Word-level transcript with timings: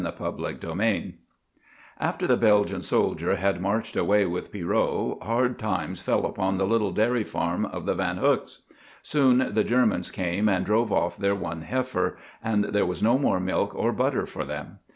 VI 0.01 1.13
After 1.99 2.25
the 2.25 2.35
Belgian 2.35 2.81
soldier 2.81 3.35
had 3.35 3.61
marched 3.61 3.95
away 3.95 4.25
with 4.25 4.51
Pierrot, 4.51 5.21
hard 5.21 5.59
times 5.59 6.01
fell 6.01 6.25
upon 6.25 6.57
the 6.57 6.65
little 6.65 6.89
dairy 6.89 7.23
farm 7.23 7.65
of 7.65 7.85
the 7.85 7.93
Van 7.93 8.17
Huyks. 8.17 8.63
Soon 9.03 9.53
the 9.53 9.63
Germans 9.63 10.09
came 10.09 10.49
and 10.49 10.65
drove 10.65 10.91
off 10.91 11.17
their 11.17 11.35
one 11.35 11.61
heifer, 11.61 12.17
and 12.43 12.63
there 12.63 12.87
was 12.87 13.03
no 13.03 13.19
more 13.19 13.39
milk 13.39 13.73
or 13.75 13.91
butter 13.91 14.25
for 14.25 14.43
them. 14.43 14.79